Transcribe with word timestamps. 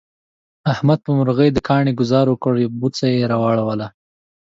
احمد 0.73 0.99
په 1.05 1.11
مرغی 1.17 1.49
د 1.53 1.59
کاڼي 1.67 1.93
گذار 1.99 2.25
وکړ، 2.29 2.53
بوڅه 2.79 3.05
یې 3.13 3.23
را 3.31 3.37
وړوله. 3.43 3.87